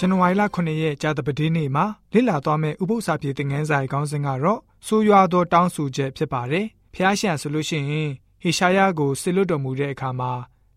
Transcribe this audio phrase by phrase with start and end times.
[0.00, 8.10] ဇန်နဝါရီလ9ရက်ကြာသပတေးနေ့မှာလည်လာသွားမဲ့ဥပုသ္စာပြေသင်ငန်းစာရဲ့ခေါင်းစဉ်ကတော့ဆိုးရွားသောတောင်းဆိုချက်ဖြစ်ပါတယ်။ဖျားရှံဆိုလို့ရှိရင်
[8.42, 10.32] ဟေရှာယကိုစစ်လွတ်တော်မူတဲ့အခါမှာ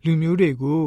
[0.06, 0.84] လူမျိုးတွေကို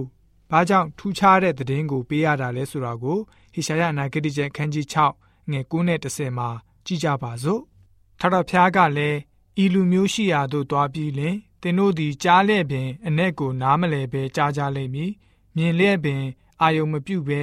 [0.51, 3.19] ဘာကြောင့်ထူးခြားတဲ့သတင်းကိုပေးရတာလဲဆိုတာကို
[3.55, 6.49] ဟေရှာယအနာဂတိကျမ်းခန်းကြီး6ငွေ9နဲ့10မှာ
[6.87, 7.61] ကြည့်ကြပါစို့။
[8.21, 9.19] ထာဝရဘုရားကလည်း
[9.63, 15.11] ဤလူမျိုးရှိရာသို့တွားပြီးလင်သင်တို့သည်ကြားလျက်ပင်အ내ကိုနားမလဲဘဲကြားကြလိမ့်မည်။
[15.57, 16.23] မြင်လျက်ပင်
[16.61, 17.43] အာယုံမပြုတ်ဘဲ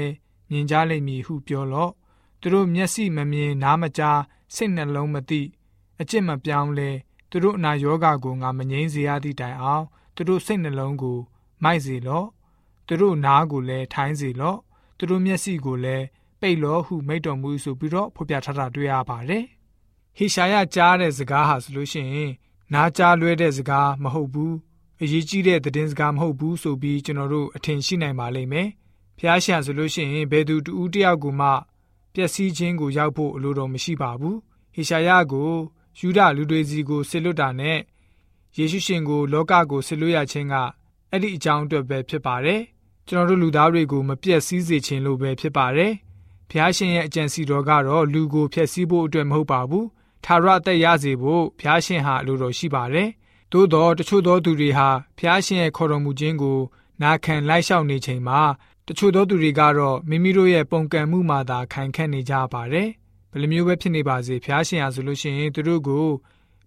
[0.49, 1.91] မြင်ကြလိမ့်မည်ဟုပြောလော့
[2.41, 4.19] သူတို့မျက်စိမမြင်နားမကြား
[4.55, 5.41] စိတ်နှလုံးမသိ
[6.01, 6.89] အကျင့်မပြောင်းလဲ
[7.29, 9.85] သူတို့အနာယောဂါကိုငါမငြိမ်းစေရသည့်တိုင်အောင်
[10.15, 11.19] သူတို့စိတ်နှလုံးကို
[11.63, 12.27] မိုက်စေလော့
[12.87, 14.59] သူတို့နားကိုလည်းထိုင်းစေလော့
[14.97, 16.05] သူတို့မျက်စိကိုလည်း
[16.41, 19.45] ပိတ်လော့ဟုမိတ်တော်မူဆိုပြီးတော့ဖော်ပြထားတာတွေ့ရပါတယ်
[20.17, 22.31] ဟေရှာယကြားတဲ့စကားဟာဆိုလို့ရှိရင်
[22.73, 24.55] နားကြားလွဲတဲ့စကားမဟုတ်ဘူး
[25.01, 28.67] အရေးကြီးတဲ့သတင်းစကားမဟုတ်ဘူးဆိုပြီးကျွန်တော်တို့အထင်ရှိနိုင်ပါလိမ့်မယ်
[29.19, 31.49] ဖျားရှံဆိုလို့ရှိရင်ဘယ်သူတူဦးတယောက်ကိုမှ
[32.13, 34.37] ပျက်စီးခြင်းကိုရောက်ဖို့အလိုတော်မရှိပါဘူး
[34.73, 35.51] ဟေရှာယကို
[35.99, 37.79] ယူဒလူတွေစီကိုဆစ်လွတ်တာနဲ့
[38.57, 40.55] ယေရှုရှင်ကိုလောကကိုဆစ်လွတ်ရခြင်းက
[41.11, 42.61] အဲ့ဒီအကြောင်းအတွက်ပဲဖြစ်ပါတယ်
[43.07, 45.93] ကျွန်တော်တို့လူသားတွေကိုမပြည့်စည်စေခြင်းလို့ပဲဖြစ်ပါတယ်
[46.49, 49.87] ဖျားရှင်ရဲ့အကြံစီတော်ကတော့လူကိုဖျက်ဆီးဖို့အတွက်မဟုတ်ပါဘူး
[50.25, 53.09] ထာဝရအသက်ရစေဖို့ဖျားရှင်ဟာအလိုတော်ရှိပါတယ်
[53.51, 56.59] သို့တော့တချို့သောသူတွေဟာဖျားရှင်ရဲ့ခေါ်တော်မူခြင်းကို
[57.01, 58.41] နာခံလိုက်လျှောက်နေချိန်မှာ
[58.91, 62.89] တချို့သောသူတွေကတော့မိမိတို့ရဲ့ပုံကံမှုမှာသာခိုင်ခန့်နေကြပါတယ်။
[63.31, 66.05] ဘယ်လိုမျိုးပဲဖြစ်နေပါစေဖျားရှင်ဟာဆိုလို့ရှိရင်သူတို့ကို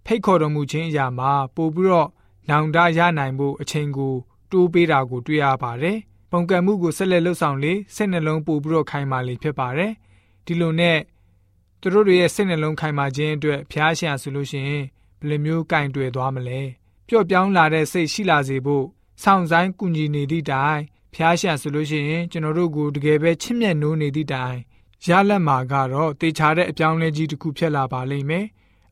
[0.07, 2.09] ဖိတ်ခေါ်တော်မူခြင်းအရာမှာပို့ပြီးတော့
[2.51, 4.15] နောင်တရနိုင်ဖို့အချိန်ကို
[4.51, 5.99] တိုးပေးတာကိုတွေ့ရပါတယ်။
[6.31, 9.93] ပုံကံမှုကိုဆက်လက်လှုပ်ဆောင်လေစိတ်နှလုံးပို့ပြီးတော့ခိုင်မာလေဖြစ်ပါတယ်။
[10.47, 10.99] ဒီလိုနဲ့
[11.81, 14.85] သူတို့တွေရဲ့စိတ်နှလုံးခိုင်မာခြင်းအတွက်ဖျားရှင်ဟာဆိုလို့ရှိရင်
[15.21, 16.61] ဘယ်လိုမျိုးကင်တွယ်သွားမလဲ။
[17.09, 18.85] ပျော့ပြောင်းလာတဲ့စိတ်ရှိလာစေဖို့
[19.23, 20.83] ဆောင်းဆိုင်ကူညီနေသည့်တိုင်
[21.15, 24.59] ဖျားရှာဆိုလို့ရှိရင်ကျွန်တော်တို့ကိုတကယ်ပဲချစ်မြတ်နိုးနေသည့်တိုင်
[25.07, 28.47] ရလက်မှာကတော့တေချာတဲ့အပြောင်းလဲကြီးတစ်ခုဖြစ်လာပါလိမ့်မယ်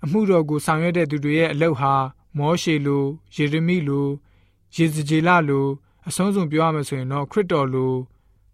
[0.05, 1.95] အမှုတော်ကိုဆောင်ရွက်တဲ့သူတွေရဲ့အလုပ်ဟာ
[2.39, 4.09] မောရှေလိုယေရမိလို
[4.77, 5.67] ယေဇကျေလလို
[6.09, 7.95] အဆုံးစုံပြောရမယ်ဆိုရင်တော့ခရစ်တော်လို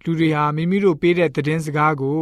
[0.04, 2.20] လူတွေဟာမိမိတို့ပေးတဲ့သတင်းစကားကို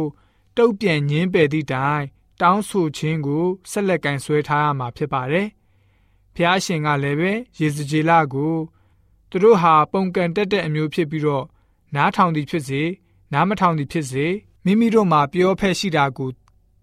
[0.57, 2.03] တုတ်ပြန်ညင်းပယ်သည့်တိုင်
[2.41, 5.47] တောင်းဆိုခြင်းကိုဆက်လက်ကင်ဆွဲထားရမှာဖြစ်ပါတယ်။
[6.35, 8.55] ဖျားရှင်ကလည်းပဲယေဇကျေလကို
[9.37, 11.45] သူတို့ဟာပုံကန်တက်တဲ့အမျိုးဖြစ်ပြီးတော့
[11.95, 12.81] နားထောင်သည်ဖြစ်စေ
[13.33, 14.25] နားမထောင်သည်ဖြစ်စေ
[14.65, 16.29] မိမိတို့မှာပြောဖက်ရှိတာကို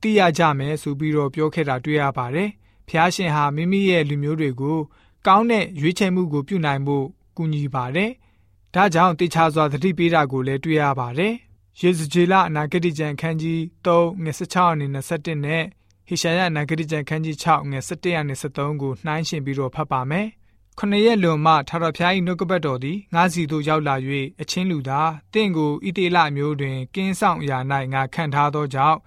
[0.00, 2.48] သိရကြမယ်ဆိုပြီးတော့ပြောခဲ့တာတွေ့ရပါတယ်။
[2.88, 4.78] ဖျားရှင်ဟာမိမိရဲ့လူမျိုးတွေကို
[5.26, 8.10] ကောင်းတဲ့ရွေးချယ်မှုကိုပြုနိုင်ဖို့ကူညီပါတယ်။
[8.74, 11.34] ဒါကြောင့်တေချာစွာသတိပေးတာကိုလည်းတွေ့ရပါတယ်။
[11.80, 15.64] ယေဇကျေလအနာဂတိကျမ်းခန်းကြီး3ငွေ16အနေနဲ့17နဲ့
[16.08, 20.28] ဟေရှာယအနာဂတိကျမ်းခန်းကြီး6ငွေ17အနေနဲ့73ကိုနှိုင်းယှဉ်ပြီးတော့ဖတ်ပါမယ်။
[20.78, 23.94] ခொနရက်လွန်မှထာဝရဘုရား၏နှုတ်ကပတ်တော်သည်ငါစီသို့ရောက်လာ၍
[24.40, 25.00] အချင်းလူသာ
[25.32, 27.58] တင့်ကိုဣတေလမျိုးတွင်ကင်းဆောင်ရာ၌
[27.92, 28.98] ငါခံထားသောကြောင့်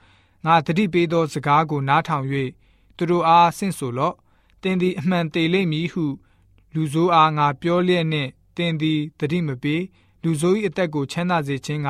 [0.45, 2.25] ငါတတိပေးသောစကားကိုနားထောင်၍
[2.97, 4.15] သူတို့အားဆင့်ဆိုလော့
[4.61, 6.05] တင်သည်အမှန်သေးလိမ့်မည်ဟု
[6.73, 9.83] လူဆိုးအားငါပြောလျက်နှင့်တင်သည်တတိမပေး
[10.23, 11.89] လူဆိုး၏အသက်ကိုချမ်းသာစေခြင်းက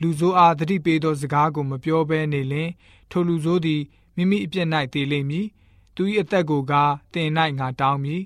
[0.00, 2.70] လူဆိုးအားတတိပေးသောစကားကိုမပြောဘဲနေလျင်
[3.10, 3.82] ထိုလူဆိုးသည်
[4.16, 5.46] မိမိအပြစ်၌တည်လိမ့်မည်
[5.94, 8.22] သူ၏အသက်ကိုကားတင်၌ငါတောင်းမည်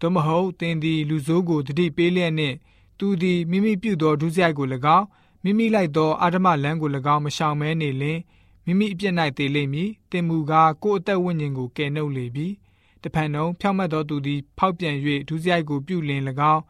[0.00, 2.56] သို့မဟုတ်သင်သည်လူဆိုးကိုတတိပေးလျက်နှင့်
[2.98, 4.66] သူသည်မိမိပြုသောဒုစရိုက်ကို၎
[4.98, 5.06] င်း
[5.44, 8.18] မိမိလိုက်သောအာဓမလမ်းကို၎င်းမရှောင်မဲနေလင်
[8.64, 12.48] မိမိအပြစ်၌တည်လိမ့်မည်တင်မူကားကိုယ်အသက်ဝိညာဉ်ကိုကယ်နှုတ်လေပြီ
[13.02, 14.96] တဖန်တုံဖြောင့်မတ်သောသူသည်ဖောက်ပြန်၍
[15.28, 16.22] ဒုစရိုက်ကိုပြုလင်၎
[16.52, 16.62] င်း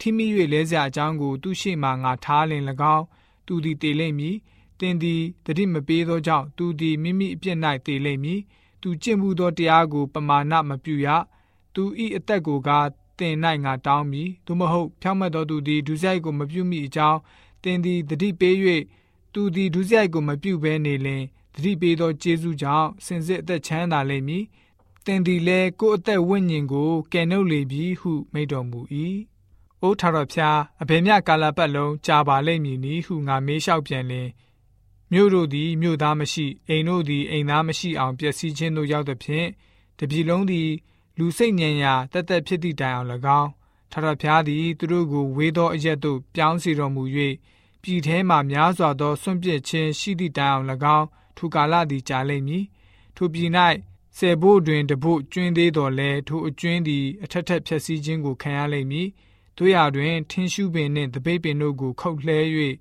[0.00, 2.62] ထိမိ၍လဲစရာအကြောင်းကိုသူရှိမှငါထားလင်၎
[2.94, 3.04] င်း
[3.46, 4.36] သူသည်တည်လိမ့်မည်
[4.80, 8.40] တင်သည်တတိမပေးသောကြောင့်သူသည်မိမိအပြစ်၌တည်လိမ့်မည်
[8.82, 11.08] သူကျင့်မှုသောတရားကိုပမာဏမပြုရ
[11.74, 13.34] သူဤအသက်ကိုကားတင်၌
[13.64, 17.18] ငါတောင်းမည်သို့မဟုတ်ဖြောင့်မတ်သောသူသည်ဒုစရိုက်ကိုမပြုမိအကြောင်း
[17.62, 18.56] တင်သည်တတိပေး၍
[19.32, 21.22] သူသည်ဒုစရိုက်ကိုမပြုဘဲနေလင်
[21.54, 24.44] တတိပေးသောကျေးဇူးကြောင့်စင်စစ်အသက်ချမ်းသာလိမ့်မည်
[25.06, 28.80] တင်သည်လည်းကိုယ်အသက်ဝိညာဉ်ကိုကယ်နှုတ်လေပြီဟုမိန့်တော်မူ၏
[29.82, 34.28] အိုးထာတော်ဖျားအဘယ်မြကာလပတ်လုံးကြာပါလိမ့်မည်နီဟုငါမေးလျှောက်ပြန်လင်
[35.12, 39.48] မြို့တို့သည်မြို့သားမရှိအိမ်တို့သည်အိမ်သားမရှိအောင်ပျက်စီးခြင်းတို့ရောက်သည်ဖြင့်
[39.98, 40.68] တပြည်လုံးသည်
[41.18, 43.08] လူစိတ်ညံရာတသက်ဖြစ်သည့်တိုင်အောင်၎
[43.40, 43.50] င်း
[43.92, 47.02] ထာဝရဘုရားသည်သူတို့ကိုဝေသောအရက်သို့ပြောင်းစီတော်မူ၍
[47.82, 50.66] ပြည်ထဲမှများစွာသောဆွန့်ပစ်ခြင်းရှိသည့်တိုင်အောင်၎
[50.96, 51.06] င်း
[51.36, 52.64] ထိုကာလသည်ကြာလိမ့်မည်
[53.16, 53.50] ထိုပြည်၌
[54.16, 59.08] ဆယ်ဘို့တွင်တဘို့ကျွင်းသေးတော်လဲထိုအကျွင်းသည်အထက်ထက်ဖြက်စီးခြင်းကိုခံရလိမ့်မည်
[59.56, 62.38] တို့ရတွင်ထင်းရှုပင်နှင့်တပိတ်ပင်တို့ကိုခုတ်လှဲ၍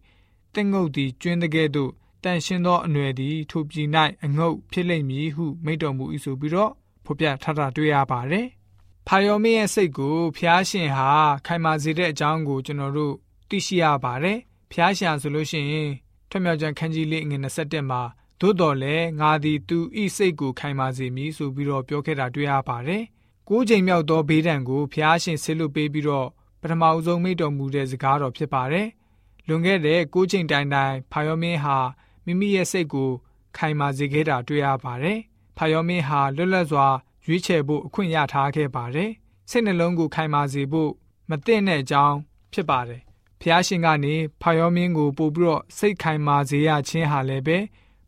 [0.53, 1.91] တင့်ငုတ်သည်ကျွင်းတကဲ့သို့
[2.23, 3.87] တန်ရှင်းသောအနွယ်သည်ထိုပြည်၌
[4.23, 6.73] အငုတ်ဖြစ်လိမ့်မည်ဟုမိန့်တော်မူ၏ဆိုပြီးတော့
[7.07, 8.47] ဖော်ပြထားတာတွေ့ရပါတယ်။
[9.07, 11.09] ဖာယောမင်းရဲ့စိတ်ကိုဖျားရှင်ဟာ
[11.45, 13.13] ခိုင်မာစေတဲ့အကြောင်းကိုကျွန်တော်တို့
[13.49, 14.37] သိရှိရပါတယ်။
[14.71, 15.91] ဖျားရှင်ဆိုလို့ရှိရင်
[16.29, 18.01] ထွမြောက်ကျမ်းခန်းကြီးလေးငွေ27မှာ
[18.39, 23.03] သို့တော်လည်းငါသည်သူဤစိတ်ကိုခိုင်မာစေမည်ဆိုပြီးတော့ပြောခဲ့တာတွေ့ရပါတယ်။
[23.49, 26.27] ကိုးချိန်မြောက်သောဘေးဒဏ်ကိုဖျားရှင်ဆေလွတ်ပေးပြီးတော့
[26.61, 28.87] ပထမအဆုံးမိတော်မူတဲ့စကားတော်ဖြစ်ပါတယ်။
[29.47, 31.77] လွန်ခဲ့တဲ့ကိုးချိန်တိုင်တိုင်ဖာယောမင်းဟာ
[32.25, 33.09] မိမိရဲ့စိတ်ကို
[33.57, 35.19] ခိုင်မာစေခဲ့တာတွေ့ရပါတယ်။
[35.57, 36.87] ဖာယောမင်းဟာလွတ်လပ်စွာ
[37.25, 39.11] ရွေးချယ်ဖို့အခွင့်ရထားခဲ့ပါတယ်။
[39.49, 40.91] စိတ်နှလုံးကိုခိုင်မာစေဖို့
[41.29, 42.17] မသင့်တဲ့အကြောင်း
[42.53, 43.01] ဖြစ်ပါတယ်။
[43.41, 47.57] ဖျားရှင်ကနေဖာယောမင်းကိုပို့ပြီးတော့စိတ်ခိုင်မာစေရခြင်းဟာလည်းပဲ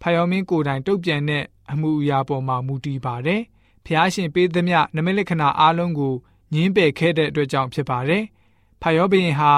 [0.01, 3.41] ဖာယောမင်းကိုယ်တိုင်တုတ်ပြန်တဲ့အမှုအရာပေါ်မှာမူတည်ပါတယ်။
[3.85, 6.13] ဖျားရှင်ပေးသမျှနမိတ်လက္ခဏာအားလုံးကို
[6.53, 8.23] ညင်းပယ်ခဲ့တဲ့အတွက်ကြောင့်ဖြစ်ပါတယ်။
[8.81, 9.53] ဖာယောဘုရင်ဟာ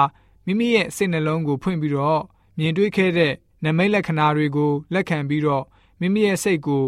[0.46, 2.20] မိမိရဲ့စိတ်နှလုံးကိုဖွင့်ပြီးတော့
[2.58, 3.32] မြင်တွေ့ခဲ့တဲ့
[3.64, 5.64] နမိတ်လက္ခဏာတွေကိုလက်ခံပြီးတော့
[6.00, 6.84] မိမိရဲ့စိတ်ကို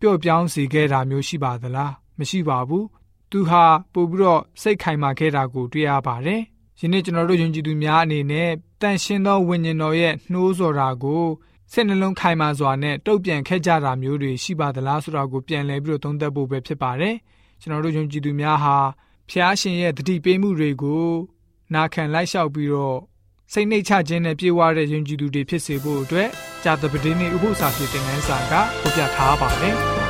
[0.00, 2.84] ပျော့ပြောင်းစေခဲ့တာမျိုးရှိပါသလားမရှိပါဘူး။
[3.30, 6.40] သူဟာပို့ပြီးတော့စိတ်ခိုင်မာခဲ့တာကိုတွေ့ရပါတယ်။
[6.80, 8.50] ယနေ့ကျွန်တော်တို့ယုံကြည်သူများအနေနဲ့
[8.80, 11.24] တန်ရှင်းသောဝိညာဉ်တော်ရဲ့နှိုးဆော်တာကို
[11.72, 17.14] စိတ်နှလုံးခိုင်မာစွာနဲ့တုတ်ပြန်ခဲ့ကြတာမျိုးတွေရှိပါသလားဆိုတာကိုပြန်လည်ပြီးတော့သုံးသပ်ဖို့ပဲဖြစ်ပါတယ်။
[17.60, 18.76] ကျွန်တော်တို့ယုံကြည်သူများဟာ
[19.30, 21.06] ဖျားရှင်ရဲ့တတိပေးမှုတွေကို
[21.74, 22.98] နာခံလိုက်လျှောက်ပြီးတော့
[23.52, 26.28] စိတ်နှိတ်ချခြင်းနဲ့ပြေဝတဲ့ယုံကြည်သူတွေဖြစ်စေဖို့အတွက်
[26.64, 29.76] ဂျာတပတိနေဥပု္ပ္ပစာဖြစ်တဲ့ငန်းစာကဖော်ပြထားပါတယ်။